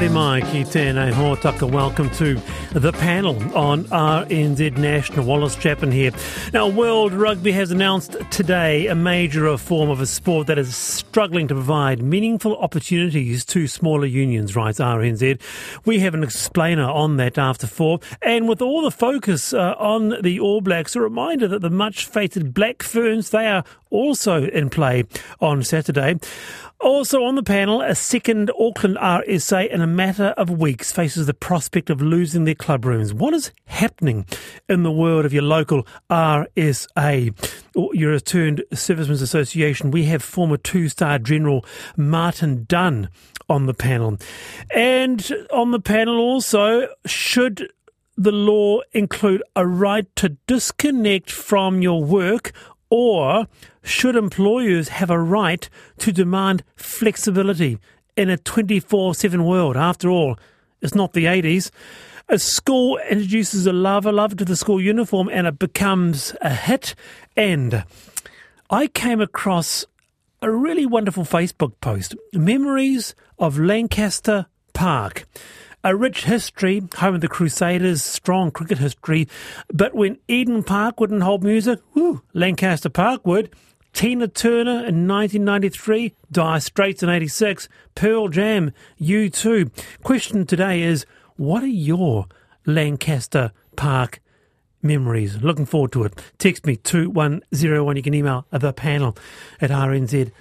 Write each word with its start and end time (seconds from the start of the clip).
Haere 0.00 0.12
mai 0.14 0.40
ki 0.40 0.62
tēnei 0.64 1.10
hōtaka. 1.12 1.70
Welcome 1.70 2.08
to 2.16 2.40
the 2.72 2.90
panel 2.90 3.36
on 3.54 3.84
RNZ 3.84 4.78
National. 4.78 5.26
Wallace 5.26 5.56
Chapman 5.56 5.92
here. 5.92 6.10
Now, 6.54 6.68
World 6.68 7.12
Rugby 7.12 7.52
has 7.52 7.70
announced 7.70 8.16
today 8.30 8.86
a 8.86 8.94
major 8.94 9.42
reform 9.42 9.90
of 9.90 10.00
a 10.00 10.06
sport 10.06 10.46
that 10.46 10.58
is 10.58 10.74
struggling 10.74 11.48
to 11.48 11.54
provide 11.54 12.00
meaningful 12.00 12.56
opportunities 12.56 13.44
to 13.44 13.68
smaller 13.68 14.06
unions, 14.06 14.56
writes 14.56 14.78
RNZ. 14.78 15.38
We 15.84 15.98
have 15.98 16.14
an 16.14 16.24
explainer 16.24 16.88
on 16.88 17.18
that 17.18 17.36
after 17.36 17.66
four. 17.66 18.00
And 18.22 18.48
with 18.48 18.62
all 18.62 18.80
the 18.80 18.90
focus 18.90 19.52
uh, 19.52 19.74
on 19.78 20.22
the 20.22 20.40
All 20.40 20.62
Blacks, 20.62 20.96
a 20.96 21.02
reminder 21.02 21.46
that 21.48 21.60
the 21.60 21.68
much 21.68 22.06
fated 22.06 22.54
Black 22.54 22.82
Ferns, 22.82 23.28
they 23.28 23.46
are 23.46 23.64
also 23.90 24.44
in 24.44 24.70
play 24.70 25.04
on 25.40 25.62
Saturday. 25.62 26.18
Also 26.80 27.24
on 27.24 27.34
the 27.34 27.42
panel, 27.42 27.82
a 27.82 27.94
second 27.94 28.50
Auckland 28.58 28.96
RSA 28.96 29.68
in 29.68 29.82
a 29.82 29.86
matter 29.96 30.28
of 30.36 30.50
weeks 30.50 30.92
faces 30.92 31.26
the 31.26 31.34
prospect 31.34 31.90
of 31.90 32.00
losing 32.00 32.44
their 32.44 32.54
club 32.54 32.84
rooms. 32.84 33.12
What 33.12 33.34
is 33.34 33.52
happening 33.66 34.26
in 34.68 34.82
the 34.82 34.90
world 34.90 35.24
of 35.24 35.32
your 35.32 35.42
local 35.42 35.86
RSA, 36.10 37.34
oh, 37.76 37.92
your 37.92 38.12
returned 38.12 38.62
Servicemen's 38.72 39.22
Association? 39.22 39.90
We 39.90 40.04
have 40.04 40.22
former 40.22 40.56
two-star 40.56 41.18
General 41.18 41.64
Martin 41.96 42.64
Dunn 42.68 43.08
on 43.48 43.66
the 43.66 43.74
panel. 43.74 44.18
And 44.74 45.30
on 45.52 45.70
the 45.70 45.80
panel 45.80 46.18
also, 46.18 46.88
should 47.06 47.70
the 48.16 48.32
law 48.32 48.80
include 48.92 49.42
a 49.56 49.66
right 49.66 50.06
to 50.16 50.30
disconnect 50.46 51.30
from 51.30 51.82
your 51.82 52.04
work 52.04 52.52
or 52.90 53.46
should 53.82 54.16
employers 54.16 54.88
have 54.88 55.10
a 55.10 55.18
right 55.18 55.68
to 55.98 56.12
demand 56.12 56.62
flexibility 56.76 57.78
in 58.20 58.28
a 58.28 58.36
24 58.36 59.14
7 59.14 59.44
world? 59.44 59.76
After 59.76 60.10
all, 60.10 60.38
it's 60.82 60.94
not 60.94 61.14
the 61.14 61.24
80s. 61.24 61.70
A 62.28 62.38
school 62.38 62.98
introduces 63.10 63.66
a 63.66 63.72
lavalava 63.72 64.36
to 64.38 64.44
the 64.44 64.56
school 64.56 64.80
uniform 64.80 65.28
and 65.32 65.46
it 65.46 65.58
becomes 65.58 66.34
a 66.40 66.54
hit. 66.54 66.94
And 67.36 67.84
I 68.68 68.86
came 68.86 69.20
across 69.20 69.86
a 70.42 70.50
really 70.50 70.86
wonderful 70.86 71.24
Facebook 71.24 71.72
post 71.80 72.14
Memories 72.32 73.14
of 73.38 73.58
Lancaster 73.58 74.46
Park 74.74 75.26
a 75.82 75.96
rich 75.96 76.24
history, 76.24 76.82
home 76.96 77.14
of 77.14 77.20
the 77.22 77.28
Crusaders, 77.28 78.02
strong 78.02 78.50
cricket 78.50 78.76
history. 78.78 79.26
But 79.72 79.94
when 79.94 80.18
Eden 80.28 80.62
Park 80.62 81.00
wouldn't 81.00 81.22
hold 81.22 81.42
music, 81.42 81.80
whew, 81.94 82.22
Lancaster 82.34 82.90
Park 82.90 83.26
would. 83.26 83.50
Tina 83.92 84.28
Turner 84.28 84.86
in 84.86 85.06
1993, 85.06 86.14
Dire 86.30 86.60
Straits 86.60 87.02
in 87.02 87.08
86, 87.08 87.68
Pearl 87.94 88.28
Jam, 88.28 88.72
U2. 89.00 89.70
Question 90.02 90.46
today 90.46 90.82
is, 90.82 91.04
what 91.36 91.62
are 91.62 91.66
your 91.66 92.26
Lancaster 92.66 93.52
Park 93.76 94.20
memories? 94.82 95.42
Looking 95.42 95.66
forward 95.66 95.92
to 95.92 96.04
it. 96.04 96.18
Text 96.38 96.66
me 96.66 96.76
2101. 96.76 97.96
You 97.96 98.02
can 98.02 98.14
email 98.14 98.46
the 98.50 98.72
panel 98.72 99.16
at 99.60 99.70
rnz.co.nz. 99.70 100.32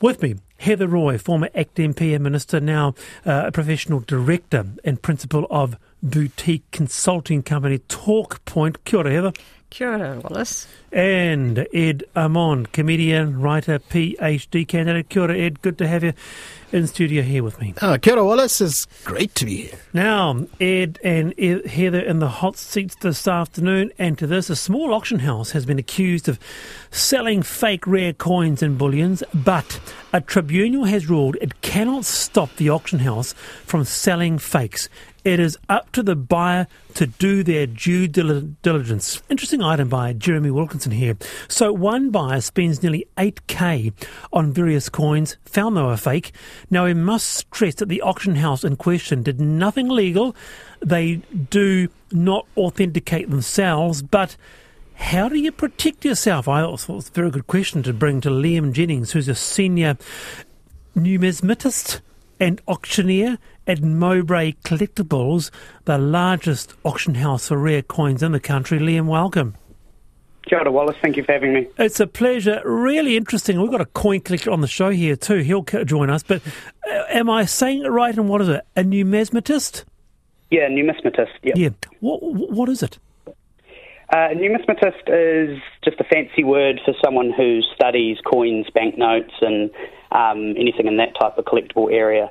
With 0.00 0.22
me, 0.22 0.36
Heather 0.58 0.88
Roy, 0.88 1.18
former 1.18 1.48
ACT 1.54 1.76
MP 1.76 2.14
and 2.14 2.24
Minister, 2.24 2.60
now 2.60 2.94
uh, 3.24 3.44
a 3.46 3.52
professional 3.52 4.00
director 4.00 4.66
and 4.84 5.00
principal 5.00 5.46
of 5.50 5.76
boutique 6.02 6.70
consulting 6.70 7.42
company 7.42 7.78
Talk 7.78 8.44
Point. 8.44 8.84
Kia 8.84 9.00
ora, 9.00 9.12
Heather. 9.12 9.32
Kia 9.70 9.90
ora, 9.90 10.20
Wallace. 10.20 10.66
And 10.90 11.66
Ed 11.74 12.04
Amon, 12.16 12.66
comedian, 12.66 13.40
writer, 13.40 13.78
PhD 13.78 14.66
candidate. 14.66 15.10
Kia 15.10 15.22
ora, 15.22 15.36
Ed. 15.36 15.60
Good 15.60 15.76
to 15.78 15.86
have 15.86 16.02
you 16.02 16.14
in 16.72 16.86
studio 16.86 17.22
here 17.22 17.42
with 17.42 17.60
me. 17.60 17.74
Oh, 17.82 17.98
kia 17.98 18.14
ora, 18.14 18.24
Wallace. 18.24 18.62
It's 18.62 18.86
great 19.04 19.34
to 19.36 19.44
be 19.44 19.56
here. 19.66 19.78
Now, 19.92 20.46
Ed 20.58 20.98
and 21.04 21.34
Ed, 21.38 21.66
Heather 21.66 22.00
in 22.00 22.18
the 22.18 22.28
hot 22.28 22.56
seats 22.56 22.96
this 22.96 23.28
afternoon. 23.28 23.92
And 23.98 24.16
to 24.18 24.26
this, 24.26 24.48
a 24.48 24.56
small 24.56 24.94
auction 24.94 25.18
house 25.18 25.50
has 25.50 25.66
been 25.66 25.78
accused 25.78 26.28
of 26.28 26.38
selling 26.90 27.42
fake 27.42 27.86
rare 27.86 28.14
coins 28.14 28.62
and 28.62 28.78
bullions, 28.78 29.22
but 29.34 29.80
a 30.14 30.22
tribunal 30.22 30.84
has 30.84 31.10
ruled 31.10 31.36
it 31.42 31.60
cannot 31.60 32.06
stop 32.06 32.56
the 32.56 32.70
auction 32.70 33.00
house 33.00 33.34
from 33.66 33.84
selling 33.84 34.38
fakes. 34.38 34.88
It 35.28 35.40
is 35.40 35.58
up 35.68 35.92
to 35.92 36.02
the 36.02 36.16
buyer 36.16 36.66
to 36.94 37.06
do 37.06 37.42
their 37.42 37.66
due 37.66 38.08
diligence. 38.08 39.22
Interesting 39.28 39.60
item 39.60 39.90
by 39.90 40.14
Jeremy 40.14 40.50
Wilkinson 40.50 40.92
here. 40.92 41.18
So 41.48 41.70
one 41.70 42.08
buyer 42.08 42.40
spends 42.40 42.82
nearly 42.82 43.06
8k 43.18 43.92
on 44.32 44.54
various 44.54 44.88
coins, 44.88 45.36
found 45.44 45.76
they 45.76 45.82
were 45.82 45.98
fake. 45.98 46.32
Now 46.70 46.86
we 46.86 46.94
must 46.94 47.28
stress 47.28 47.74
that 47.74 47.90
the 47.90 48.00
auction 48.00 48.36
house 48.36 48.64
in 48.64 48.76
question 48.76 49.22
did 49.22 49.38
nothing 49.38 49.90
legal. 49.90 50.34
They 50.80 51.16
do 51.50 51.90
not 52.10 52.46
authenticate 52.56 53.28
themselves, 53.28 54.00
but 54.00 54.34
how 54.94 55.28
do 55.28 55.38
you 55.38 55.52
protect 55.52 56.06
yourself? 56.06 56.48
I 56.48 56.62
thought 56.62 56.88
it 56.88 56.88
was 56.88 57.10
a 57.10 57.12
very 57.12 57.30
good 57.30 57.46
question 57.46 57.82
to 57.82 57.92
bring 57.92 58.22
to 58.22 58.30
Liam 58.30 58.72
Jennings, 58.72 59.12
who's 59.12 59.28
a 59.28 59.34
senior 59.34 59.98
numismatist 60.96 62.00
and 62.40 62.62
auctioneer 62.66 63.36
at 63.68 63.82
Mowbray 63.82 64.52
Collectibles, 64.64 65.50
the 65.84 65.98
largest 65.98 66.74
auction 66.84 67.14
house 67.14 67.48
for 67.48 67.58
rare 67.58 67.82
coins 67.82 68.22
in 68.22 68.32
the 68.32 68.40
country. 68.40 68.78
Liam, 68.78 69.06
welcome. 69.06 69.54
Kia 70.48 70.70
Wallace. 70.70 70.96
Thank 71.02 71.18
you 71.18 71.24
for 71.24 71.32
having 71.32 71.52
me. 71.52 71.68
It's 71.76 72.00
a 72.00 72.06
pleasure. 72.06 72.62
Really 72.64 73.18
interesting. 73.18 73.60
We've 73.60 73.70
got 73.70 73.82
a 73.82 73.86
coin 73.86 74.20
collector 74.20 74.50
on 74.50 74.62
the 74.62 74.66
show 74.66 74.88
here 74.88 75.14
too. 75.14 75.38
He'll 75.38 75.62
join 75.62 76.08
us. 76.08 76.22
But 76.22 76.40
uh, 76.90 77.04
am 77.10 77.28
I 77.28 77.44
saying 77.44 77.84
it 77.84 77.88
right? 77.88 78.16
And 78.16 78.30
what 78.30 78.40
is 78.40 78.48
it? 78.48 78.66
A 78.74 78.82
numismatist? 78.82 79.84
Yeah, 80.50 80.68
numismatist. 80.68 81.28
Yep. 81.42 81.56
Yeah. 81.56 81.68
What 82.00 82.20
What 82.22 82.70
is 82.70 82.82
it? 82.82 82.98
Uh, 84.10 84.30
numismatist 84.32 85.02
is 85.08 85.60
just 85.84 86.00
a 86.00 86.04
fancy 86.04 86.42
word 86.42 86.80
for 86.82 86.94
someone 87.04 87.30
who 87.30 87.60
studies 87.74 88.16
coins, 88.24 88.66
banknotes, 88.72 89.34
and 89.42 89.70
um, 90.12 90.54
anything 90.56 90.86
in 90.86 90.96
that 90.96 91.12
type 91.20 91.36
of 91.36 91.44
collectible 91.44 91.92
area. 91.92 92.30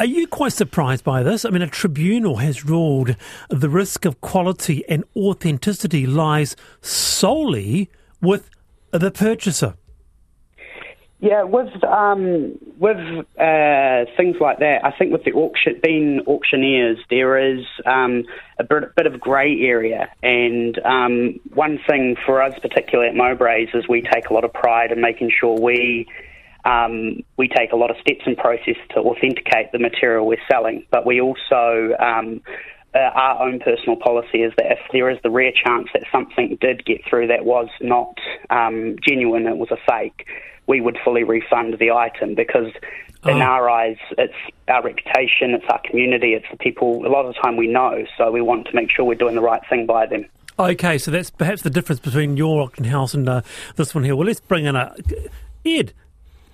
Are 0.00 0.06
you 0.06 0.26
quite 0.26 0.54
surprised 0.54 1.04
by 1.04 1.22
this? 1.22 1.44
I 1.44 1.50
mean, 1.50 1.60
a 1.60 1.66
tribunal 1.66 2.36
has 2.36 2.64
ruled 2.64 3.16
the 3.50 3.68
risk 3.68 4.06
of 4.06 4.22
quality 4.22 4.82
and 4.88 5.04
authenticity 5.14 6.06
lies 6.06 6.56
solely 6.80 7.90
with 8.22 8.48
the 8.92 9.10
purchaser. 9.10 9.74
Yeah, 11.18 11.42
with 11.42 11.84
um, 11.84 12.58
with 12.78 12.96
uh, 12.96 14.10
things 14.16 14.36
like 14.40 14.60
that, 14.60 14.80
I 14.82 14.90
think 14.90 15.12
with 15.12 15.24
the 15.24 15.32
auction 15.32 15.78
being 15.82 16.22
auctioneers, 16.26 16.96
there 17.10 17.36
is 17.36 17.66
um, 17.84 18.24
a 18.58 18.64
bit, 18.64 18.96
bit 18.96 19.06
of 19.06 19.20
grey 19.20 19.60
area. 19.60 20.10
And 20.22 20.78
um, 20.78 21.40
one 21.52 21.78
thing 21.86 22.16
for 22.24 22.40
us, 22.40 22.58
particularly 22.58 23.10
at 23.10 23.16
Mowbray's, 23.16 23.68
is 23.74 23.86
we 23.86 24.00
take 24.00 24.30
a 24.30 24.32
lot 24.32 24.44
of 24.44 24.52
pride 24.54 24.92
in 24.92 25.02
making 25.02 25.30
sure 25.38 25.60
we 25.60 26.08
um, 26.64 27.22
we 27.36 27.48
take 27.48 27.72
a 27.72 27.76
lot 27.76 27.90
of 27.90 27.96
steps 28.00 28.22
and 28.26 28.36
process 28.36 28.76
to 28.90 29.00
authenticate 29.00 29.72
the 29.72 29.78
material 29.78 30.26
we're 30.26 30.36
selling, 30.50 30.84
but 30.90 31.06
we 31.06 31.20
also 31.20 31.94
um, 31.98 32.40
uh, 32.94 32.98
our 32.98 33.46
own 33.46 33.60
personal 33.60 33.96
policy 33.96 34.42
is 34.42 34.52
that 34.56 34.72
if 34.72 34.78
there 34.92 35.10
is 35.10 35.18
the 35.22 35.30
rare 35.30 35.52
chance 35.52 35.88
that 35.94 36.02
something 36.10 36.58
did 36.60 36.84
get 36.84 37.00
through 37.08 37.28
that 37.28 37.44
was 37.44 37.68
not 37.80 38.18
um, 38.50 38.96
genuine, 39.06 39.46
it 39.46 39.56
was 39.56 39.70
a 39.70 39.76
fake, 39.88 40.26
we 40.66 40.80
would 40.80 40.98
fully 41.04 41.24
refund 41.24 41.76
the 41.78 41.90
item 41.90 42.34
because 42.34 42.72
in 43.24 43.36
oh. 43.36 43.40
our 43.40 43.68
eyes, 43.68 43.96
it's 44.16 44.34
our 44.68 44.82
reputation, 44.82 45.50
it's 45.50 45.64
our 45.70 45.80
community, 45.84 46.32
it's 46.32 46.46
the 46.50 46.56
people. 46.56 47.06
A 47.06 47.08
lot 47.08 47.26
of 47.26 47.34
the 47.34 47.40
time 47.40 47.56
we 47.56 47.66
know, 47.66 48.04
so 48.16 48.30
we 48.30 48.40
want 48.40 48.66
to 48.66 48.74
make 48.74 48.90
sure 48.90 49.04
we're 49.04 49.14
doing 49.14 49.34
the 49.34 49.42
right 49.42 49.62
thing 49.68 49.86
by 49.86 50.06
them. 50.06 50.26
Okay, 50.58 50.98
so 50.98 51.10
that's 51.10 51.30
perhaps 51.30 51.62
the 51.62 51.70
difference 51.70 52.00
between 52.00 52.36
your 52.36 52.62
auction 52.62 52.84
house 52.84 53.14
and 53.14 53.28
uh, 53.28 53.42
this 53.76 53.94
one 53.94 54.04
here. 54.04 54.16
Well, 54.16 54.26
let's 54.26 54.40
bring 54.40 54.66
in 54.66 54.76
a 54.76 54.94
Ed 55.64 55.92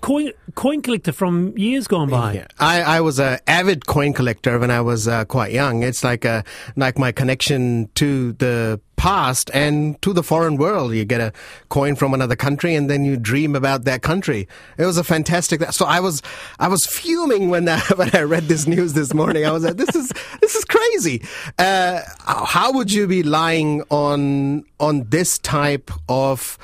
coin 0.01 0.31
coin 0.55 0.81
collector 0.81 1.11
from 1.11 1.57
years 1.57 1.87
gone 1.87 2.09
by. 2.09 2.33
Yeah. 2.33 2.47
I, 2.59 2.81
I 2.81 3.01
was 3.01 3.19
an 3.19 3.39
avid 3.47 3.85
coin 3.87 4.13
collector 4.13 4.57
when 4.59 4.71
I 4.71 4.81
was 4.81 5.07
uh, 5.07 5.25
quite 5.25 5.51
young. 5.51 5.83
It's 5.83 6.03
like 6.03 6.25
a 6.25 6.43
like 6.75 6.97
my 6.97 7.11
connection 7.11 7.89
to 7.95 8.33
the 8.33 8.79
past 8.95 9.51
and 9.53 10.01
to 10.01 10.11
the 10.11 10.23
foreign 10.23 10.57
world. 10.57 10.93
You 10.93 11.05
get 11.05 11.21
a 11.21 11.31
coin 11.69 11.95
from 11.95 12.13
another 12.13 12.35
country 12.35 12.75
and 12.75 12.89
then 12.89 13.05
you 13.05 13.15
dream 13.15 13.55
about 13.55 13.85
that 13.85 14.01
country. 14.01 14.47
It 14.77 14.85
was 14.85 14.97
a 14.97 15.03
fantastic. 15.03 15.61
So 15.71 15.85
I 15.85 15.99
was 15.99 16.21
I 16.59 16.67
was 16.67 16.85
fuming 16.85 17.49
when 17.49 17.69
I, 17.69 17.79
when 17.95 18.15
I 18.15 18.21
read 18.21 18.47
this 18.47 18.67
news 18.67 18.93
this 18.93 19.13
morning. 19.13 19.45
I 19.45 19.51
was 19.51 19.63
like, 19.63 19.77
this 19.77 19.95
is 19.95 20.11
this 20.41 20.55
is 20.55 20.65
crazy. 20.65 21.23
Uh, 21.57 22.01
how 22.25 22.71
would 22.73 22.91
you 22.91 23.07
be 23.07 23.23
lying 23.23 23.83
on 23.89 24.65
on 24.79 25.03
this 25.09 25.37
type 25.39 25.91
of 26.09 26.57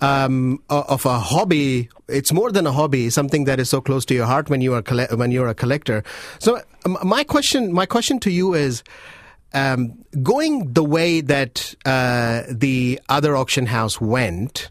um, 0.00 0.62
of 0.70 1.06
a 1.06 1.18
hobby. 1.18 1.88
It's 2.08 2.32
more 2.32 2.52
than 2.52 2.66
a 2.66 2.72
hobby, 2.72 3.10
something 3.10 3.44
that 3.44 3.58
is 3.58 3.68
so 3.70 3.80
close 3.80 4.04
to 4.06 4.14
your 4.14 4.26
heart 4.26 4.50
when 4.50 4.60
you 4.60 4.74
are 4.74 4.82
when 5.16 5.30
you're 5.30 5.48
a 5.48 5.54
collector. 5.54 6.04
So 6.38 6.60
my 7.02 7.24
question, 7.24 7.72
my 7.72 7.86
question 7.86 8.18
to 8.20 8.30
you 8.30 8.54
is. 8.54 8.82
Um, 9.54 10.04
going 10.22 10.74
the 10.74 10.84
way 10.84 11.22
that 11.22 11.74
uh, 11.86 12.42
the 12.50 13.00
other 13.08 13.36
auction 13.36 13.64
house 13.64 13.98
went, 13.98 14.70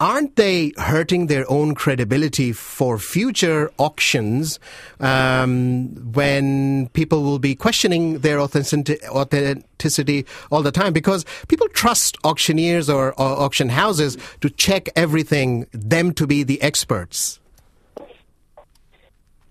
aren't 0.00 0.36
they 0.36 0.72
hurting 0.76 1.26
their 1.28 1.50
own 1.50 1.74
credibility 1.74 2.52
for 2.52 2.98
future 2.98 3.70
auctions 3.78 4.58
um, 5.00 5.88
when 6.12 6.88
people 6.88 7.22
will 7.22 7.38
be 7.38 7.54
questioning 7.54 8.18
their 8.18 8.40
authenticity 8.40 10.26
all 10.50 10.62
the 10.62 10.72
time? 10.72 10.92
Because 10.92 11.24
people 11.48 11.68
trust 11.68 12.16
auctioneers 12.24 12.90
or, 12.90 13.12
or 13.12 13.42
auction 13.42 13.68
houses 13.68 14.18
to 14.40 14.50
check 14.50 14.88
everything, 14.96 15.66
them 15.72 16.12
to 16.14 16.26
be 16.26 16.42
the 16.42 16.60
experts. 16.60 17.38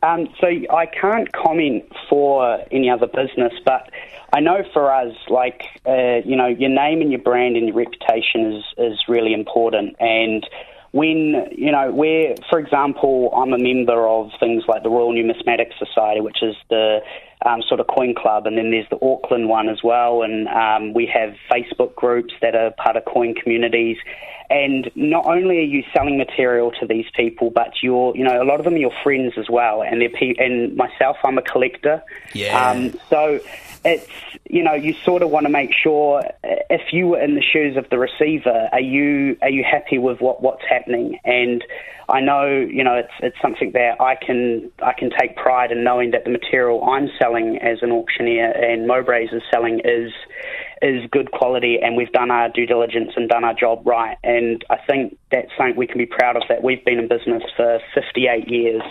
Um, 0.04 0.28
so 0.42 0.48
I 0.48 0.86
can't 0.86 1.32
comment 1.32 1.86
for 2.10 2.60
any 2.72 2.90
other 2.90 3.08
business, 3.08 3.54
but 3.66 3.90
I 4.34 4.42
know 4.42 4.64
for 4.74 4.94
us, 4.94 5.16
like 5.30 5.64
uh, 5.88 6.20
you 6.26 6.36
know, 6.36 6.48
your 6.48 6.70
name 6.70 7.02
and 7.02 7.10
your 7.10 7.22
brand 7.22 7.56
and 7.56 7.68
your 7.68 7.78
reputation 7.78 8.54
is 8.54 8.64
is 8.78 9.00
really 9.08 9.34
important. 9.34 9.96
And 10.00 10.46
when 10.94 11.48
you 11.52 11.72
know, 11.72 11.92
we're 11.92 12.36
for 12.50 12.60
example, 12.60 13.34
I'm 13.36 13.52
a 13.52 13.58
member 13.58 14.08
of 14.08 14.32
things 14.40 14.64
like 14.68 14.84
the 14.84 14.90
Royal 14.90 15.12
Numismatic 15.12 15.72
Society, 15.80 16.22
which 16.22 16.44
is 16.44 16.56
the 16.70 17.00
um, 17.44 17.64
sort 17.68 17.80
of 17.80 17.88
coin 17.88 18.14
club, 18.14 18.46
and 18.46 18.58
then 18.58 18.70
there's 18.70 18.88
the 18.92 19.04
Auckland 19.04 19.50
one 19.50 19.70
as 19.70 19.80
well, 19.84 20.22
and 20.22 20.48
um, 20.48 20.94
we 20.94 21.08
have 21.08 21.36
Facebook 21.52 21.96
groups 21.96 22.34
that 22.42 22.56
are 22.56 22.72
part 22.72 22.96
of 22.96 23.06
coin 23.06 23.34
communities. 23.34 23.98
And 24.52 24.92
not 24.96 25.26
only 25.26 25.58
are 25.58 25.62
you 25.62 25.84
selling 25.96 26.18
material 26.20 26.70
to 26.80 26.86
these 26.86 27.06
people, 27.16 27.50
but 27.50 27.72
you're, 27.82 28.16
you 28.16 28.24
know, 28.24 28.42
a 28.42 28.46
lot 28.46 28.60
of 28.60 28.66
them 28.66 28.76
are 28.76 28.78
your 28.78 28.94
friends 29.02 29.34
as 29.36 29.50
well. 29.50 29.82
And 29.82 30.00
they're 30.00 30.10
pe- 30.10 30.36
and 30.38 30.76
myself, 30.76 31.18
I'm 31.24 31.40
a 31.40 31.42
collector. 31.42 32.04
Yeah. 32.34 32.70
Um, 32.70 32.94
so 33.10 33.40
it's 33.86 34.08
you 34.50 34.64
know 34.64 34.74
you 34.74 34.94
sort 34.94 35.22
of 35.22 35.30
want 35.30 35.46
to 35.46 35.52
make 35.52 35.72
sure 35.74 36.24
if 36.44 36.94
you 36.94 37.08
were 37.10 37.22
in 37.22 37.36
the 37.36 37.42
shoes 37.42 37.78
of 37.78 37.90
the 37.90 37.98
receiver, 37.98 38.70
are 38.72 38.82
you 38.82 39.38
are 39.42 39.50
you 39.50 39.64
happy 39.64 39.98
with 39.98 40.22
what 40.22 40.42
what's 40.42 40.64
happening? 40.70 41.20
And 41.24 41.64
I 42.10 42.22
know 42.22 42.46
you 42.48 42.84
know 42.84 42.96
it's 42.96 43.14
it's 43.20 43.38
something 43.42 43.72
that 43.74 44.00
I 44.00 44.16
can 44.16 44.72
I 44.82 44.94
can 44.94 45.12
take 45.20 45.36
pride 45.36 45.72
in 45.72 45.84
knowing 45.84 46.12
that 46.12 46.24
the 46.24 46.32
material 46.32 46.84
I'm 46.84 47.10
selling 47.20 47.58
as 47.62 47.80
an 47.82 47.92
auctioneer 47.92 48.52
and 48.52 48.88
Mowbrays 48.90 49.34
is 49.34 49.42
selling 49.52 49.82
is 49.84 50.12
is 50.82 51.10
good 51.12 51.32
quality 51.32 51.78
and 51.82 51.96
we've 51.96 52.12
done 52.12 52.30
our 52.32 52.50
due 52.50 52.66
diligence 52.66 53.12
and 53.16 53.30
done 53.30 53.44
our 53.44 53.54
job 53.54 53.86
right. 53.86 54.18
And 54.24 54.64
I 54.70 54.78
think 54.90 55.18
that's 55.32 55.50
something 55.58 55.76
we 55.76 55.88
can 55.88 55.98
be 55.98 56.06
proud 56.06 56.36
of 56.36 56.44
that 56.50 56.64
we've 56.64 56.84
been 56.84 57.00
in 57.00 57.08
business 57.08 57.44
for 57.56 57.80
58 57.96 58.48
years 58.50 58.82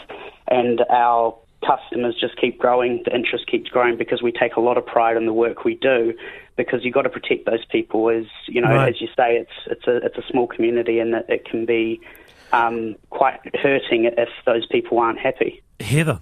and 0.48 0.80
our 0.90 1.36
customers 1.66 2.16
just 2.20 2.36
keep 2.36 2.58
growing, 2.58 3.02
the 3.04 3.14
interest 3.14 3.46
keeps 3.46 3.70
growing 3.70 3.96
because 3.96 4.22
we 4.22 4.32
take 4.32 4.56
a 4.56 4.60
lot 4.60 4.76
of 4.76 4.86
pride 4.86 5.16
in 5.16 5.26
the 5.26 5.32
work 5.32 5.64
we 5.64 5.74
do. 5.74 6.14
Because 6.54 6.84
you've 6.84 6.92
got 6.92 7.02
to 7.02 7.08
protect 7.08 7.46
those 7.46 7.64
people, 7.64 8.10
as 8.10 8.26
you 8.46 8.60
know, 8.60 8.68
right. 8.68 8.90
as 8.90 9.00
you 9.00 9.08
say, 9.16 9.36
it's 9.36 9.52
it's 9.66 9.86
a 9.86 9.96
it's 10.04 10.18
a 10.18 10.22
small 10.30 10.46
community, 10.46 10.98
and 10.98 11.14
it, 11.14 11.24
it 11.26 11.44
can 11.46 11.64
be 11.64 11.98
um, 12.52 12.94
quite 13.08 13.40
hurting 13.56 14.04
if 14.04 14.28
those 14.44 14.66
people 14.66 14.98
aren't 14.98 15.18
happy. 15.18 15.62
Heather. 15.80 16.20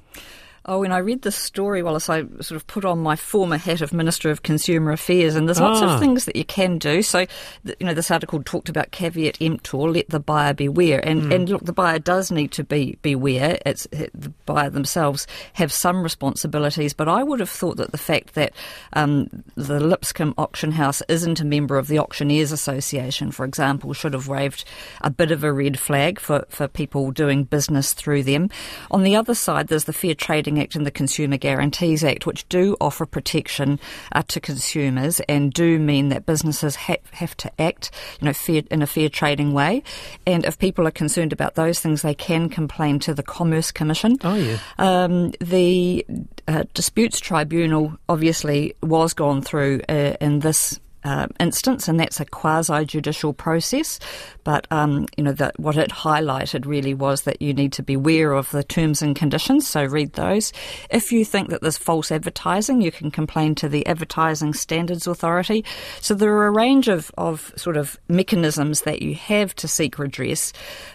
Oh, 0.71 0.79
when 0.79 0.93
I 0.93 0.99
read 0.99 1.23
this 1.23 1.35
story, 1.35 1.83
Wallace, 1.83 2.09
I 2.09 2.21
sort 2.41 2.53
of 2.53 2.65
put 2.69 2.85
on 2.85 3.01
my 3.01 3.17
former 3.17 3.57
hat 3.57 3.81
of 3.81 3.93
Minister 3.93 4.31
of 4.31 4.45
Consumer 4.45 4.93
Affairs, 4.93 5.35
and 5.35 5.49
there's 5.49 5.59
lots 5.59 5.81
ah. 5.83 5.95
of 5.95 5.99
things 5.99 6.27
that 6.27 6.37
you 6.37 6.45
can 6.45 6.79
do. 6.79 7.03
So, 7.03 7.27
you 7.65 7.75
know, 7.81 7.93
this 7.93 8.09
article 8.09 8.41
talked 8.45 8.69
about 8.69 8.93
caveat 8.93 9.43
emptor, 9.43 9.79
let 9.79 10.09
the 10.11 10.21
buyer 10.21 10.55
beware. 10.55 11.05
And, 11.05 11.23
mm. 11.23 11.35
and 11.35 11.49
look, 11.49 11.65
the 11.65 11.73
buyer 11.73 11.99
does 11.99 12.31
need 12.31 12.53
to 12.53 12.63
be 12.63 12.97
beware. 13.03 13.59
It's 13.67 13.89
the 13.91 14.33
buyer 14.47 14.71
themselves 14.71 15.27
have 15.55 15.73
some 15.73 16.05
responsibilities, 16.05 16.93
but 16.93 17.09
I 17.09 17.25
would 17.25 17.41
have 17.41 17.51
thought 17.51 17.79
that 17.79 17.91
the 17.91 17.99
fact 17.99 18.35
that 18.35 18.53
um, 18.93 19.29
the 19.57 19.81
Lipscomb 19.81 20.35
Auction 20.39 20.71
House 20.71 21.03
isn't 21.09 21.41
a 21.41 21.45
member 21.45 21.79
of 21.79 21.89
the 21.89 21.99
Auctioneers 21.99 22.53
Association, 22.53 23.33
for 23.33 23.45
example, 23.45 23.93
should 23.93 24.15
have 24.15 24.29
waved 24.29 24.65
a 25.01 25.11
bit 25.11 25.33
of 25.33 25.43
a 25.43 25.53
red 25.53 25.81
flag 25.81 26.21
for, 26.21 26.47
for 26.49 26.69
people 26.69 27.11
doing 27.11 27.43
business 27.43 27.93
through 27.93 28.23
them. 28.23 28.49
On 28.93 29.03
the 29.03 29.17
other 29.17 29.35
side, 29.35 29.67
there's 29.67 29.87
the 29.87 29.93
Fair 29.93 30.15
Trading 30.15 30.60
Act 30.61 30.77
and 30.77 30.87
the 30.87 30.91
Consumer 30.91 31.37
Guarantees 31.37 32.05
Act, 32.05 32.27
which 32.27 32.49
do 32.49 32.77
offer 32.81 33.07
protection 33.07 33.81
uh, 34.13 34.23
to 34.29 34.41
consumers 34.41 35.21
and 35.21 35.53
do 35.53 35.79
mean 35.79 36.09
that 36.11 36.27
businesses 36.27 36.77
ha- 36.77 36.97
have 37.13 37.37
to 37.39 37.51
act, 37.61 37.91
you 38.21 38.27
know, 38.27 38.33
fair, 38.33 38.63
in 38.71 38.83
a 38.83 38.87
fair 38.87 39.09
trading 39.09 39.53
way. 39.53 39.83
And 40.27 40.45
if 40.45 40.59
people 40.59 40.87
are 40.87 40.93
concerned 40.93 41.33
about 41.33 41.55
those 41.55 41.81
things, 41.81 42.03
they 42.03 42.15
can 42.15 42.49
complain 42.49 42.99
to 43.01 43.15
the 43.15 43.23
Commerce 43.23 43.73
Commission. 43.73 44.17
Oh 44.23 44.35
yeah. 44.35 44.59
Um, 44.79 45.33
the 45.41 46.07
uh, 46.47 46.65
disputes 46.75 47.21
tribunal 47.21 47.97
obviously 48.09 48.75
was 48.83 49.15
gone 49.15 49.43
through 49.43 49.81
uh, 49.89 50.17
in 50.21 50.41
this 50.41 50.79
uh, 51.05 51.27
instance, 51.39 51.89
and 51.89 51.99
that's 51.99 52.21
a 52.21 52.25
quasi 52.25 52.85
judicial 52.85 53.33
process. 53.33 53.99
But 54.45 54.67
um, 54.71 55.07
you 55.17 55.25
know 55.25 55.35
what 55.57 55.77
it 55.77 55.91
highlighted 55.91 56.67
really 56.67 56.95
was 56.95 57.23
that 57.23 57.41
you 57.41 57.55
need 57.55 57.73
to 57.75 57.83
be 57.83 57.95
aware 57.95 58.33
of 58.33 58.51
the 58.51 58.63
terms 58.63 59.03
and 59.03 59.17
conditions. 59.17 59.67
So 59.67 59.85
read 59.85 60.13
those. 60.15 60.53
If 60.91 61.13
you 61.13 61.25
think 61.25 61.49
that 61.51 61.63
there's 61.63 61.79
false 61.79 62.13
advertising, 62.13 62.81
you 62.81 62.93
can 62.93 63.11
complain 63.11 63.55
to 63.57 63.69
the 63.69 63.87
Advertising 63.87 64.55
Standards 64.55 65.07
Authority. 65.07 65.65
So 66.01 66.15
there 66.15 66.35
are 66.35 66.47
a 66.47 66.51
range 66.53 66.89
of, 66.89 67.11
of 67.17 67.53
sort 67.57 67.77
of 67.77 67.99
mechanisms 68.09 68.83
that 68.83 69.03
you 69.03 69.15
have 69.15 69.55
to 69.57 69.69
seek 69.69 69.99
redress. 69.99 70.53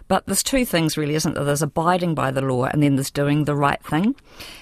But 0.07 0.25
there's 0.25 0.43
two 0.43 0.65
things 0.65 0.97
really, 0.97 1.15
isn't 1.15 1.33
there? 1.33 1.43
There's 1.43 1.61
abiding 1.61 2.13
by 2.15 2.31
the 2.31 2.41
law, 2.41 2.65
and 2.65 2.83
then 2.83 2.95
there's 2.95 3.11
doing 3.11 3.45
the 3.45 3.55
right 3.55 3.83
thing. 3.83 4.15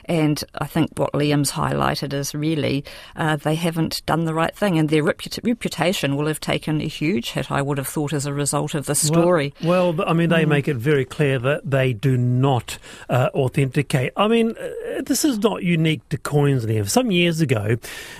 And 0.06 0.44
I 0.56 0.68
think 0.68 0.92
what 0.98 1.13
Liam's 1.13 1.51
highlighted 1.51 2.13
is 2.13 2.34
really 2.34 2.86
uh, 3.16 3.36
they 3.36 3.56
haven't 3.56 4.06
done 4.06 4.25
the 4.25 4.34
right 4.34 4.56
thing, 4.56 4.78
and 4.78 4.90
their 4.90 5.04
reputation 5.04 5.32
reputation 5.44 6.15
will 6.15 6.27
have 6.27 6.39
taken 6.39 6.81
a 6.81 6.88
huge 6.88 7.31
hit, 7.31 7.51
I 7.51 7.62
would 7.62 7.77
have 7.77 7.88
thought, 7.88 8.13
as 8.13 8.25
a 8.25 8.33
result 8.33 8.74
of 8.74 8.85
the 8.85 8.95
story. 8.95 9.53
Well, 9.63 9.94
well 9.94 10.09
I 10.09 10.13
mean, 10.13 10.30
they 10.30 10.45
mm. 10.45 10.50
make 10.50 10.68
it 10.68 10.77
very 10.77 11.06
clear 11.06 11.39
that 11.39 11.69
they 11.69 11.94
do 11.94 12.18
not 12.18 12.77
uh, 13.09 13.30
authenticate. 13.33 14.13
I 14.15 14.27
mean, 14.27 14.51
uh, 14.51 15.01
this 15.01 15.25
is 15.25 15.39
not 15.39 15.63
unique 15.63 16.07
to 16.09 16.18
coins. 16.18 16.53
Queensland. 16.53 16.91
Some 16.91 17.12
years 17.12 17.41
ago, 17.41 17.77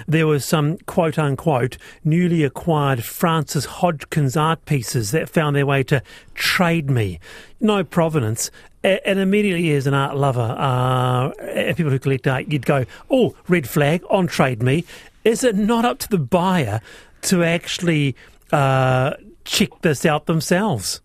there 0.08 0.28
was 0.28 0.46
some 0.46 0.78
quote 0.80 1.18
unquote 1.18 1.78
newly 2.04 2.44
acquired 2.44 3.04
Frances 3.04 3.66
Hodgkins 3.66 4.36
art 4.36 4.66
pieces 4.66 5.12
that 5.12 5.30
found 5.30 5.56
their 5.56 5.66
way 5.66 5.84
to 5.84 6.02
Trade 6.34 6.90
Me. 6.90 7.20
No 7.60 7.84
provenance, 7.84 8.52
and 8.84 9.20
immediately 9.20 9.72
as 9.72 9.88
an 9.88 9.94
art 9.94 10.18
lover 10.18 10.56
uh, 10.58 11.30
and 11.42 11.78
people 11.78 11.92
who 11.92 12.00
collect 12.00 12.28
art, 12.28 12.48
you'd 12.48 12.66
go, 12.66 12.86
oh, 13.10 13.36
red 13.48 13.68
flag 13.68 14.04
on 14.10 14.28
Trade 14.28 14.62
Me. 14.62 14.84
Is 15.24 15.44
it 15.44 15.56
not 15.56 15.86
up 15.86 16.00
to 16.00 16.10
the 16.10 16.18
buyer 16.18 16.82
to 17.24 17.44
actually 17.44 18.16
uh, 18.52 19.14
check 19.46 19.70
this 19.82 20.06
out 20.06 20.26
themselves? 20.26 21.02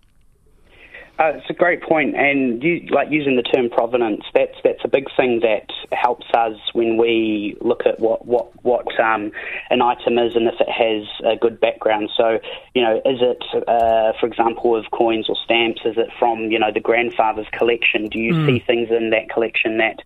Uh, 1.20 1.32
it's 1.34 1.50
a 1.50 1.52
great 1.52 1.82
point, 1.82 2.14
and 2.14 2.62
you, 2.62 2.80
like 2.90 3.08
using 3.10 3.34
the 3.34 3.42
term 3.42 3.68
provenance, 3.68 4.22
that's 4.34 4.54
that's 4.62 4.84
a 4.84 4.88
big 4.88 5.06
thing 5.16 5.40
that 5.40 5.66
helps 5.90 6.26
us 6.32 6.54
when 6.74 6.96
we 6.96 7.56
look 7.60 7.82
at 7.86 7.98
what 7.98 8.24
what 8.24 8.52
what 8.64 8.86
um, 9.00 9.32
an 9.70 9.82
item 9.82 10.16
is 10.16 10.36
and 10.36 10.46
if 10.46 10.54
it 10.60 10.68
has 10.70 11.08
a 11.26 11.36
good 11.36 11.58
background. 11.58 12.08
So, 12.16 12.38
you 12.72 12.82
know, 12.82 12.98
is 12.98 13.18
it, 13.20 13.42
uh, 13.66 14.12
for 14.20 14.26
example, 14.26 14.76
of 14.76 14.84
coins 14.92 15.28
or 15.28 15.34
stamps? 15.44 15.80
Is 15.84 15.96
it 15.98 16.08
from 16.20 16.52
you 16.52 16.58
know 16.60 16.70
the 16.72 16.78
grandfather's 16.78 17.48
collection? 17.50 18.06
Do 18.06 18.20
you 18.20 18.34
mm. 18.34 18.46
see 18.46 18.64
things 18.64 18.88
in 18.88 19.10
that 19.10 19.28
collection 19.28 19.78
that 19.78 19.98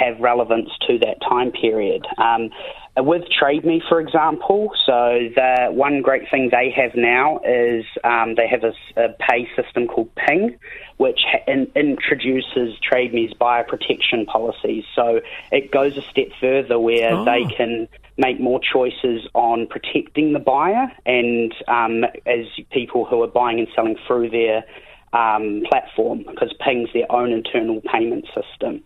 have 0.00 0.18
relevance 0.20 0.70
to 0.86 0.98
that 0.98 1.20
time 1.28 1.52
period. 1.52 2.06
Um, 2.18 2.50
with 2.96 3.22
TradeMe, 3.40 3.80
for 3.88 4.00
example, 4.00 4.72
so 4.84 5.28
the 5.34 5.68
one 5.70 6.02
great 6.02 6.28
thing 6.30 6.50
they 6.50 6.70
have 6.76 6.94
now 6.94 7.38
is 7.38 7.84
um, 8.02 8.34
they 8.36 8.48
have 8.48 8.64
a, 8.64 8.72
a, 9.00 9.08
pay 9.20 9.48
system 9.54 9.86
called 9.86 10.10
Ping, 10.16 10.58
which 10.96 11.20
ha- 11.24 11.44
in, 11.46 11.70
introduces 11.76 12.76
TradeMe's 12.80 13.32
buyer 13.34 13.64
protection 13.64 14.26
policies. 14.26 14.84
So 14.94 15.20
it 15.52 15.70
goes 15.70 15.96
a 15.96 16.02
step 16.02 16.28
further 16.40 16.78
where 16.78 17.14
oh. 17.14 17.24
they 17.24 17.44
can 17.54 17.88
make 18.18 18.40
more 18.40 18.60
choices 18.60 19.26
on 19.34 19.66
protecting 19.68 20.32
the 20.32 20.38
buyer 20.38 20.92
and 21.06 21.54
um, 21.68 22.04
as 22.26 22.46
people 22.70 23.04
who 23.04 23.22
are 23.22 23.28
buying 23.28 23.60
and 23.60 23.68
selling 23.74 23.96
through 24.06 24.30
their 24.30 24.64
um, 25.12 25.62
platform 25.68 26.24
because 26.28 26.52
Ping's 26.60 26.90
their 26.92 27.10
own 27.10 27.32
internal 27.32 27.80
payment 27.92 28.26
system. 28.26 28.82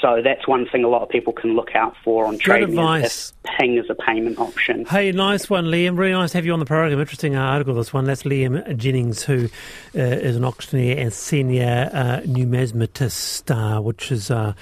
So 0.00 0.20
that's 0.22 0.46
one 0.46 0.66
thing 0.68 0.84
a 0.84 0.88
lot 0.88 1.02
of 1.02 1.08
people 1.08 1.32
can 1.32 1.54
look 1.54 1.74
out 1.74 1.94
for 2.04 2.26
on 2.26 2.38
trading. 2.38 2.70
advice. 2.70 3.32
Ping 3.58 3.76
is 3.76 3.88
a 3.90 3.94
payment 3.94 4.38
option. 4.38 4.84
Hey, 4.84 5.12
nice 5.12 5.48
one, 5.50 5.66
Liam. 5.66 5.98
Really 5.98 6.12
nice 6.12 6.32
to 6.32 6.38
have 6.38 6.46
you 6.46 6.52
on 6.52 6.60
the 6.60 6.66
program. 6.66 6.98
Interesting 6.98 7.36
article, 7.36 7.74
this 7.74 7.92
one. 7.92 8.04
That's 8.04 8.22
Liam 8.22 8.76
Jennings, 8.76 9.22
who 9.22 9.48
uh, 9.94 9.98
is 9.98 10.36
an 10.36 10.44
auctioneer 10.44 10.98
and 10.98 11.12
senior 11.12 11.90
uh, 11.92 12.20
numismatist, 12.24 13.50
uh, 13.50 13.80
which 13.80 14.12
is 14.12 14.30
uh, 14.30 14.54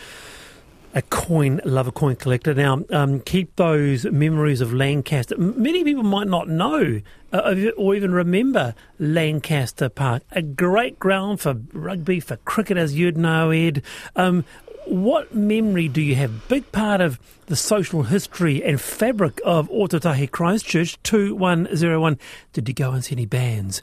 a 0.96 1.02
coin 1.02 1.60
lover, 1.66 1.92
coin 1.92 2.16
collector. 2.16 2.54
Now, 2.54 2.82
um, 2.90 3.20
keep 3.20 3.54
those 3.56 4.06
memories 4.06 4.62
of 4.62 4.72
Lancaster. 4.72 5.36
Many 5.36 5.84
people 5.84 6.02
might 6.02 6.26
not 6.26 6.48
know 6.48 7.02
uh, 7.34 7.54
or 7.76 7.94
even 7.94 8.12
remember 8.12 8.74
Lancaster 8.98 9.90
Park, 9.90 10.22
a 10.32 10.40
great 10.40 10.98
ground 10.98 11.42
for 11.42 11.60
rugby, 11.74 12.18
for 12.18 12.36
cricket, 12.38 12.78
as 12.78 12.94
you'd 12.94 13.18
know, 13.18 13.50
Ed. 13.50 13.82
Um, 14.16 14.46
what 14.86 15.34
memory 15.34 15.88
do 15.88 16.00
you 16.00 16.14
have? 16.14 16.48
Big 16.48 16.72
part 16.72 17.02
of 17.02 17.20
the 17.46 17.56
social 17.56 18.04
history 18.04 18.64
and 18.64 18.80
fabric 18.80 19.38
of 19.44 19.68
Ōtautahi 19.68 20.30
Christchurch 20.30 20.96
2101. 21.02 22.18
Did 22.54 22.68
you 22.68 22.74
go 22.74 22.92
and 22.92 23.04
see 23.04 23.16
any 23.16 23.26
bands? 23.26 23.82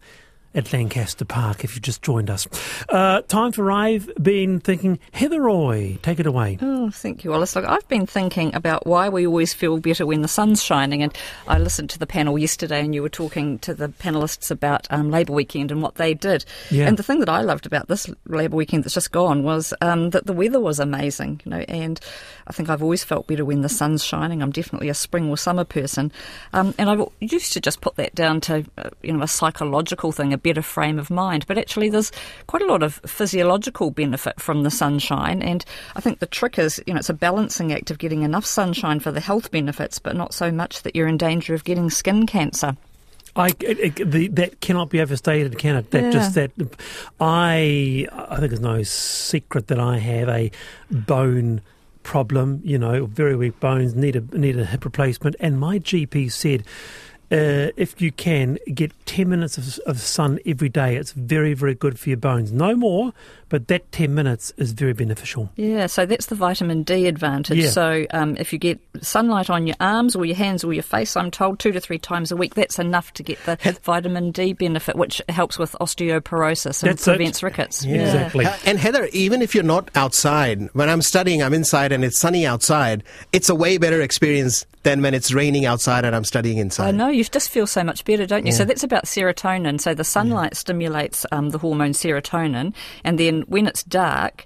At 0.55 0.71
Lancaster 0.71 1.25
Park 1.25 1.63
if 1.63 1.75
you've 1.75 1.81
just 1.81 2.01
joined 2.01 2.29
us. 2.29 2.47
Uh, 2.89 3.21
time 3.21 3.51
for 3.51 3.71
I've 3.71 4.11
been 4.21 4.59
thinking. 4.59 4.99
Heather 5.11 5.41
Roy, 5.41 5.97
take 6.01 6.19
it 6.19 6.25
away. 6.25 6.57
Oh, 6.61 6.89
thank 6.89 7.23
you, 7.23 7.31
Wallace. 7.31 7.55
Look, 7.55 7.65
I've 7.65 7.87
been 7.87 8.05
thinking 8.05 8.53
about 8.53 8.85
why 8.85 9.09
we 9.09 9.25
always 9.25 9.53
feel 9.53 9.77
better 9.79 10.05
when 10.05 10.21
the 10.21 10.27
sun's 10.27 10.63
shining. 10.63 11.01
And 11.01 11.15
I 11.47 11.57
listened 11.57 11.89
to 11.91 11.99
the 11.99 12.07
panel 12.07 12.37
yesterday, 12.37 12.81
and 12.81 12.93
you 12.93 13.01
were 13.01 13.09
talking 13.09 13.59
to 13.59 13.73
the 13.73 13.89
panelists 13.89 14.51
about 14.51 14.87
um, 14.89 15.09
Labour 15.09 15.33
weekend 15.33 15.71
and 15.71 15.81
what 15.81 15.95
they 15.95 16.13
did. 16.13 16.45
Yeah. 16.69 16.87
And 16.87 16.97
the 16.97 17.03
thing 17.03 17.19
that 17.19 17.29
I 17.29 17.41
loved 17.41 17.65
about 17.65 17.87
this 17.87 18.09
Labour 18.27 18.55
weekend 18.55 18.83
that's 18.83 18.93
just 18.93 19.11
gone 19.11 19.43
was 19.43 19.73
um, 19.81 20.11
that 20.11 20.25
the 20.25 20.33
weather 20.33 20.59
was 20.59 20.79
amazing. 20.79 21.41
You 21.45 21.51
know, 21.51 21.59
and 21.67 21.99
I 22.47 22.53
think 22.53 22.69
I've 22.69 22.83
always 22.83 23.03
felt 23.03 23.27
better 23.27 23.45
when 23.45 23.61
the 23.61 23.69
sun's 23.69 24.03
shining. 24.03 24.41
I'm 24.41 24.51
definitely 24.51 24.89
a 24.89 24.93
spring 24.93 25.29
or 25.29 25.37
summer 25.37 25.63
person, 25.63 26.11
um, 26.53 26.75
and 26.77 26.89
I 26.89 27.05
used 27.19 27.53
to 27.53 27.61
just 27.61 27.81
put 27.81 27.95
that 27.95 28.13
down 28.13 28.41
to 28.41 28.65
uh, 28.77 28.89
you 29.01 29.13
know 29.13 29.23
a 29.23 29.27
psychological 29.27 30.11
thing, 30.11 30.33
better 30.43 30.61
frame 30.61 30.99
of 30.99 31.09
mind. 31.09 31.45
But 31.47 31.57
actually, 31.57 31.89
there's 31.89 32.11
quite 32.47 32.61
a 32.61 32.67
lot 32.67 32.83
of 32.83 32.95
physiological 33.05 33.89
benefit 33.91 34.39
from 34.39 34.63
the 34.63 34.71
sunshine, 34.71 35.41
and 35.41 35.65
I 35.95 36.01
think 36.01 36.19
the 36.19 36.27
trick 36.27 36.59
is 36.59 36.81
you 36.85 36.93
know 36.93 36.99
it's 36.99 37.09
a 37.09 37.13
balancing 37.13 37.71
act 37.73 37.89
of 37.89 37.97
getting 37.97 38.21
enough 38.21 38.45
sunshine 38.45 38.99
for 38.99 39.11
the 39.11 39.19
health 39.21 39.49
benefits, 39.51 39.97
but 39.99 40.15
not 40.15 40.33
so 40.33 40.51
much 40.51 40.83
that 40.83 40.95
you're 40.95 41.07
in 41.07 41.17
danger 41.17 41.53
of 41.53 41.63
getting 41.63 41.89
skin 41.89 42.27
cancer. 42.27 42.77
I 43.35 43.47
it, 43.61 43.99
it, 43.99 44.11
the, 44.11 44.27
that 44.27 44.61
cannot 44.61 44.89
be 44.89 45.01
overstated, 45.01 45.57
can 45.57 45.75
it? 45.77 45.89
That 45.91 46.03
Yeah. 46.03 46.11
just 46.11 46.35
that 46.35 46.51
I 47.19 48.07
I 48.11 48.37
think 48.37 48.49
there's 48.49 48.59
no 48.59 48.83
secret 48.83 49.67
that 49.67 49.79
I 49.79 49.97
have 49.97 50.29
a 50.29 50.51
bone 50.91 51.61
problem. 52.03 52.61
You 52.63 52.77
know, 52.77 53.05
very 53.05 53.35
weak 53.35 53.59
bones 53.59 53.95
need 53.95 54.15
a 54.15 54.21
need 54.37 54.57
a 54.59 54.65
hip 54.65 54.85
replacement, 54.85 55.35
and 55.39 55.59
my 55.59 55.79
GP 55.79 56.31
said. 56.31 56.63
Uh, 57.33 57.71
if 57.77 57.99
you 57.99 58.11
can 58.11 58.59
get 58.75 58.91
10 59.07 59.27
minutes 59.27 59.57
of, 59.57 59.79
of 59.87 59.99
sun 59.99 60.37
every 60.45 60.69
day, 60.69 60.95
it's 60.95 61.13
very, 61.13 61.55
very 61.55 61.73
good 61.73 61.97
for 61.97 62.09
your 62.09 62.17
bones. 62.17 62.51
No 62.51 62.75
more, 62.75 63.11
but 63.49 63.67
that 63.69 63.91
10 63.91 64.13
minutes 64.13 64.53
is 64.57 64.71
very 64.71 64.93
beneficial. 64.93 65.49
Yeah, 65.55 65.87
so 65.87 66.05
that's 66.05 66.27
the 66.27 66.35
vitamin 66.35 66.83
D 66.83 67.07
advantage. 67.07 67.57
Yeah. 67.57 67.69
So 67.71 68.05
um, 68.11 68.37
if 68.37 68.53
you 68.53 68.59
get 68.59 68.79
sunlight 69.01 69.49
on 69.49 69.65
your 69.65 69.75
arms 69.79 70.15
or 70.15 70.25
your 70.25 70.35
hands 70.35 70.63
or 70.63 70.73
your 70.73 70.83
face, 70.83 71.17
I'm 71.17 71.31
told 71.31 71.57
two 71.57 71.71
to 71.71 71.79
three 71.79 71.97
times 71.97 72.31
a 72.31 72.35
week, 72.35 72.53
that's 72.53 72.77
enough 72.77 73.11
to 73.13 73.23
get 73.23 73.43
the 73.45 73.57
vitamin 73.83 74.29
D 74.29 74.53
benefit, 74.53 74.95
which 74.95 75.19
helps 75.29 75.57
with 75.57 75.71
osteoporosis 75.81 76.83
and 76.83 76.91
That's 76.91 77.07
it. 77.07 77.15
prevents 77.15 77.41
rickets. 77.41 77.83
Exactly. 77.83 78.45
Uh, 78.45 78.55
and 78.65 78.77
Heather, 78.77 79.07
even 79.11 79.41
if 79.41 79.55
you're 79.55 79.63
not 79.63 79.89
outside, 79.95 80.69
when 80.73 80.87
I'm 80.87 81.01
studying, 81.01 81.41
I'm 81.41 81.53
inside 81.55 81.91
and 81.91 82.05
it's 82.05 82.19
sunny 82.19 82.45
outside, 82.45 83.03
it's 83.31 83.49
a 83.49 83.55
way 83.55 83.79
better 83.79 84.01
experience 84.01 84.67
than 84.83 85.01
when 85.01 85.13
it's 85.13 85.31
raining 85.31 85.65
outside 85.65 86.05
and 86.05 86.15
I'm 86.15 86.25
studying 86.25 86.57
inside. 86.57 86.89
I 86.89 86.91
know, 86.91 87.07
you 87.07 87.22
just 87.29 87.49
feel 87.49 87.67
so 87.67 87.83
much 87.83 88.05
better, 88.05 88.25
don't 88.25 88.45
you? 88.45 88.51
So 88.57 88.65
that's 88.65 88.83
about 88.83 89.05
serotonin. 89.05 89.79
So 89.79 89.93
the 89.93 90.03
sunlight 90.03 90.55
stimulates 90.55 91.25
um, 91.31 91.49
the 91.49 91.57
hormone 91.57 91.91
serotonin, 91.93 92.73
and 93.03 93.19
then 93.19 93.41
when 93.47 93.67
it's 93.67 93.83
dark, 93.83 94.45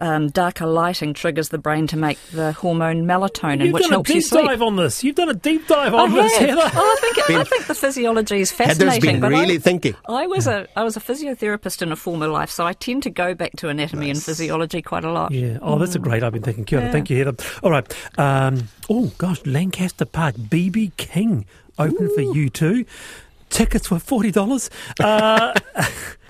um, 0.00 0.28
darker 0.28 0.66
lighting 0.66 1.14
triggers 1.14 1.48
the 1.48 1.58
brain 1.58 1.86
to 1.88 1.96
make 1.96 2.18
the 2.32 2.52
hormone 2.52 3.04
melatonin, 3.04 3.64
You've 3.64 3.72
which 3.74 3.82
done 3.84 3.92
a 3.92 3.94
helps 3.96 4.10
you 4.10 4.14
deep 4.16 4.24
sleep. 4.24 4.44
dive 4.46 4.62
on 4.62 4.76
this. 4.76 5.02
You've 5.02 5.14
done 5.16 5.28
a 5.30 5.34
deep 5.34 5.66
dive 5.66 5.94
I 5.94 5.98
on 6.02 6.12
this, 6.12 6.36
have. 6.36 6.48
Heather. 6.50 6.70
Oh, 6.74 6.96
I 6.98 7.00
think 7.00 7.30
I 7.30 7.44
think 7.44 7.66
the 7.66 7.74
physiology 7.74 8.40
is 8.40 8.50
Heather's 8.50 8.76
fascinating. 8.78 9.12
been 9.12 9.20
but 9.20 9.30
really 9.30 9.54
I, 9.56 9.58
thinking. 9.58 9.94
I 10.08 10.26
was 10.26 10.46
a 10.46 10.66
I 10.76 10.84
was 10.84 10.96
a 10.96 11.00
physiotherapist 11.00 11.82
in 11.82 11.92
a 11.92 11.96
former 11.96 12.28
life, 12.28 12.50
so 12.50 12.66
I 12.66 12.72
tend 12.74 13.02
to 13.04 13.10
go 13.10 13.34
back 13.34 13.52
to 13.56 13.68
anatomy 13.68 14.10
and 14.10 14.22
physiology 14.22 14.82
quite 14.82 15.04
a 15.04 15.10
lot. 15.12 15.32
Yeah. 15.32 15.58
Oh, 15.62 15.78
that's 15.78 15.94
a 15.94 15.98
great. 15.98 16.22
I've 16.22 16.32
been 16.32 16.42
thinking. 16.42 16.64
Kia 16.64 16.78
ora. 16.78 16.86
Yeah. 16.86 16.92
Thank 16.92 17.10
you, 17.10 17.16
Heather. 17.24 17.34
All 17.62 17.70
right. 17.70 17.86
Um, 18.18 18.68
oh 18.90 19.12
gosh, 19.18 19.44
Lancaster 19.46 20.04
Park, 20.04 20.34
BB 20.36 20.96
King 20.96 21.46
open 21.78 22.08
for 22.14 22.22
U2. 22.22 22.86
Tickets 23.48 23.90
were 23.90 23.98
forty 23.98 24.30
dollars. 24.30 24.68
Uh, 25.00 25.54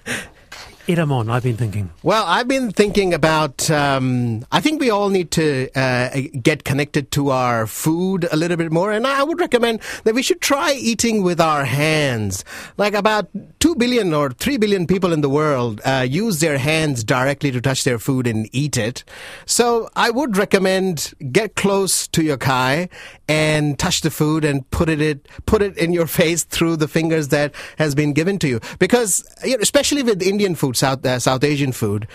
Ed 0.88 1.00
Amon, 1.00 1.28
I've 1.28 1.42
been 1.42 1.56
thinking. 1.56 1.90
Well, 2.04 2.24
I've 2.24 2.46
been 2.46 2.70
thinking 2.70 3.12
about. 3.12 3.68
Um, 3.70 4.46
I 4.52 4.60
think 4.60 4.80
we 4.80 4.88
all 4.88 5.08
need 5.08 5.32
to 5.32 5.68
uh, 5.74 6.20
get 6.40 6.62
connected 6.62 7.10
to 7.12 7.30
our 7.30 7.66
food 7.66 8.28
a 8.30 8.36
little 8.36 8.56
bit 8.56 8.70
more, 8.70 8.92
and 8.92 9.04
I 9.04 9.24
would 9.24 9.40
recommend 9.40 9.80
that 10.04 10.14
we 10.14 10.22
should 10.22 10.40
try 10.40 10.74
eating 10.74 11.24
with 11.24 11.40
our 11.40 11.64
hands. 11.64 12.44
Like 12.76 12.94
about 12.94 13.28
two 13.58 13.74
billion 13.74 14.14
or 14.14 14.30
three 14.30 14.58
billion 14.58 14.86
people 14.86 15.12
in 15.12 15.22
the 15.22 15.28
world 15.28 15.80
uh, 15.84 16.06
use 16.08 16.38
their 16.38 16.56
hands 16.56 17.02
directly 17.02 17.50
to 17.50 17.60
touch 17.60 17.82
their 17.82 17.98
food 17.98 18.28
and 18.28 18.48
eat 18.52 18.76
it. 18.76 19.02
So 19.44 19.88
I 19.96 20.10
would 20.10 20.36
recommend 20.36 21.14
get 21.32 21.56
close 21.56 22.06
to 22.08 22.22
your 22.22 22.36
kai 22.36 22.88
and 23.26 23.76
touch 23.76 24.02
the 24.02 24.10
food 24.10 24.44
and 24.44 24.70
put 24.70 24.88
it, 24.88 25.00
it 25.00 25.26
put 25.46 25.62
it 25.62 25.76
in 25.78 25.92
your 25.92 26.06
face 26.20 26.44
through 26.44 26.76
the 26.76 26.86
fingers 26.86 27.28
that 27.28 27.52
has 27.78 27.96
been 27.96 28.12
given 28.12 28.38
to 28.38 28.46
you. 28.46 28.60
Because 28.78 29.20
you 29.44 29.56
know, 29.56 29.62
especially 29.62 30.04
with 30.04 30.22
Indian 30.22 30.54
food, 30.54 30.75
South 30.76 31.04
uh, 31.04 31.18
South 31.18 31.42
Asian 31.42 31.72
food, 31.72 32.06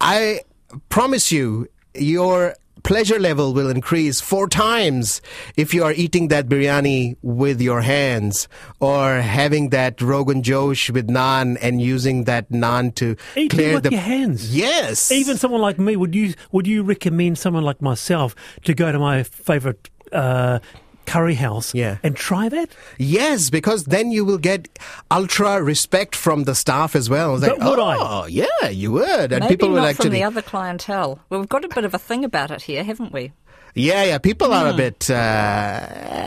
I 0.00 0.40
promise 0.88 1.32
you, 1.32 1.68
your 1.94 2.54
pleasure 2.82 3.18
level 3.18 3.52
will 3.52 3.68
increase 3.68 4.20
four 4.20 4.48
times 4.48 5.20
if 5.56 5.74
you 5.74 5.82
are 5.82 5.92
eating 5.94 6.28
that 6.28 6.46
biryani 6.48 7.16
with 7.20 7.60
your 7.60 7.80
hands 7.80 8.46
or 8.78 9.16
having 9.16 9.70
that 9.70 10.00
rogan 10.00 10.40
josh 10.40 10.88
with 10.90 11.08
naan 11.08 11.58
and 11.60 11.82
using 11.82 12.24
that 12.24 12.48
naan 12.50 12.94
to 12.94 13.16
Eating 13.34 13.48
clear 13.48 13.74
with 13.74 13.82
the 13.82 13.90
your 13.90 14.00
hands. 14.00 14.54
Yes. 14.54 15.10
Even 15.10 15.36
someone 15.36 15.60
like 15.60 15.80
me, 15.80 15.96
would 15.96 16.14
you 16.14 16.34
would 16.52 16.68
you 16.68 16.84
recommend 16.84 17.38
someone 17.38 17.64
like 17.64 17.82
myself 17.82 18.36
to 18.62 18.72
go 18.72 18.92
to 18.92 19.00
my 19.00 19.24
favourite 19.24 19.90
uh, 20.12 20.60
curry 21.06 21.34
house 21.36 21.72
Yeah. 21.74 21.98
and 22.02 22.14
try 22.16 22.48
that? 22.48 22.70
Yes, 22.98 23.48
because 23.50 23.84
then 23.84 24.10
you 24.10 24.24
will 24.24 24.38
get 24.38 24.68
ultra 25.10 25.62
respect 25.62 26.14
from 26.14 26.44
the 26.44 26.54
staff 26.54 26.94
as 26.96 27.08
well. 27.08 27.36
It's 27.36 27.46
But 27.46 27.58
would 27.60 27.78
I? 27.78 27.96
oh, 27.98 28.26
yeah, 28.26 28.68
you 28.68 28.92
would. 28.92 29.32
And 29.32 29.40
Maybe 29.40 29.54
people 29.54 29.68
will 29.70 29.76
not 29.76 29.88
actually. 29.90 30.06
from 30.10 30.12
the 30.14 30.22
other 30.24 30.42
clientele. 30.42 31.20
Well, 31.30 31.40
we've 31.40 31.48
got 31.48 31.64
a 31.64 31.68
bit 31.68 31.84
of 31.84 31.94
a 31.94 31.98
thing 31.98 32.24
about 32.24 32.50
it 32.50 32.62
here, 32.62 32.82
haven't 32.84 33.12
we? 33.12 33.32
Yeah, 33.78 34.04
yeah. 34.04 34.18
People 34.18 34.52
are 34.54 34.68
a 34.68 34.70
Hmm. 34.72 34.76
bit. 34.78 35.10
Uh, 35.10 35.80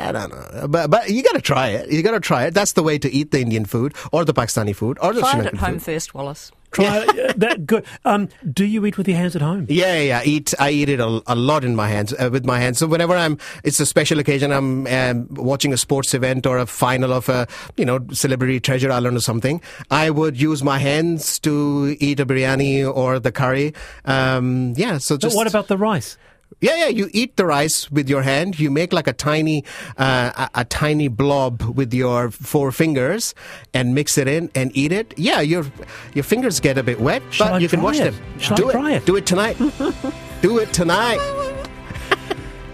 I 0.08 0.12
don't 0.12 0.30
know, 0.30 0.68
but 0.68 0.90
but 0.92 1.10
you 1.10 1.24
got 1.24 1.34
to 1.34 1.42
try 1.42 1.70
it. 1.70 1.92
You 1.92 2.04
got 2.04 2.12
to 2.12 2.20
try 2.20 2.46
it. 2.46 2.54
That's 2.54 2.74
the 2.74 2.84
way 2.84 3.00
to 3.00 3.12
eat 3.12 3.32
the 3.32 3.42
Indian 3.42 3.66
food 3.66 3.96
or 4.12 4.24
the 4.24 4.34
Pakistani 4.36 4.76
food 4.76 4.98
or 5.02 5.14
the 5.14 5.22
Try 5.22 5.32
Sri 5.32 5.40
it 5.42 5.46
at 5.48 5.56
home 5.56 5.74
food. 5.80 5.84
first, 5.84 6.14
Wallace. 6.14 6.52
Try 6.72 6.86
uh, 6.86 7.34
that. 7.38 7.66
Good. 7.66 7.86
Um, 8.06 8.30
do 8.52 8.66
you 8.66 8.86
eat 8.86 8.98
with 8.98 9.08
your 9.08 9.18
hands 9.18 9.36
at 9.36 9.42
home? 9.42 9.66
Yeah, 9.70 9.96
yeah, 9.96 10.02
yeah. 10.02 10.22
Eat. 10.24 10.54
I 10.60 10.70
eat 10.70 10.90
it 10.90 11.00
a, 11.00 11.22
a 11.28 11.36
lot 11.36 11.64
in 11.64 11.76
my 11.76 11.88
hands, 11.88 12.14
uh, 12.14 12.30
with 12.32 12.46
my 12.46 12.60
hands. 12.60 12.78
So 12.78 12.88
whenever 12.88 13.16
I'm, 13.16 13.38
it's 13.64 13.80
a 13.80 13.86
special 13.86 14.20
occasion. 14.20 14.52
I'm 14.52 14.88
um, 14.88 15.28
watching 15.32 15.74
a 15.74 15.78
sports 15.78 16.14
event 16.14 16.46
or 16.46 16.58
a 16.58 16.66
final 16.66 17.14
of 17.14 17.30
a, 17.30 17.48
you 17.78 17.86
know, 17.86 18.00
celebrity 18.12 18.60
treasure 18.60 18.92
island 18.92 19.18
or 19.18 19.22
something. 19.22 19.62
I 19.90 20.10
would 20.10 20.40
use 20.40 20.64
my 20.64 20.78
hands 20.78 21.40
to 21.40 21.98
eat 22.00 22.20
a 22.20 22.26
biryani 22.26 22.92
or 22.92 23.20
the 23.20 23.32
curry. 23.32 23.74
Um, 24.06 24.74
yeah. 24.78 24.98
So 25.00 25.18
just. 25.18 25.34
But 25.34 25.38
what 25.38 25.48
about 25.48 25.68
the 25.68 25.78
rice? 25.78 26.18
Yeah, 26.62 26.76
yeah. 26.76 26.88
You 26.88 27.10
eat 27.14 27.38
the 27.38 27.46
rice 27.46 27.90
with 27.90 28.10
your 28.10 28.22
hand. 28.22 28.60
You 28.60 28.70
make 28.70 28.92
like 28.92 29.08
a 29.08 29.14
tiny, 29.14 29.64
uh, 29.98 30.48
a, 30.56 30.62
a 30.62 30.66
tiny 30.66 31.08
blob 31.08 31.62
with 31.62 31.94
your 31.94 32.32
four 32.32 32.72
fingers, 32.72 33.34
and 33.74 33.96
mix 33.96 34.18
it 34.18 34.28
in 34.28 34.50
and 34.56 34.72
eat 34.76 34.92
it. 34.92 35.14
Yeah, 35.18 35.40
your 35.42 35.66
your 36.14 36.24
fingers 36.24 36.60
get 36.60 36.78
a 36.78 36.84
bit 36.84 37.00
wet, 37.00 37.22
Shall 37.32 37.48
but 37.48 37.54
I 37.54 37.58
you 37.60 37.70
can 37.70 37.82
wash 37.82 38.00
it? 38.00 38.12
them. 38.14 38.40
Shall 38.40 38.56
I 38.56 38.58
Do 38.62 38.72
try 38.72 38.92
it? 38.94 39.06
Do 39.06 39.16
it 39.16 39.26
tonight. 39.26 39.58
Do 40.42 40.60
it 40.60 40.74
tonight. 40.74 41.20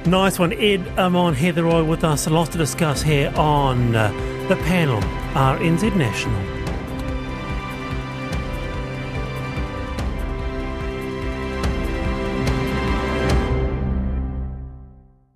Nice 0.05 0.37
one, 0.37 0.53
Ed 0.53 0.87
Amon 0.99 1.33
Heather 1.33 1.63
Roy 1.63 1.83
with 1.83 2.03
us. 2.03 2.27
A 2.27 2.29
lot 2.29 2.51
to 2.51 2.57
discuss 2.59 3.01
here 3.01 3.33
on 3.35 3.95
uh, 3.95 4.11
the 4.49 4.55
panel, 4.57 5.01
RNZ 5.33 5.95
National. 5.95 6.54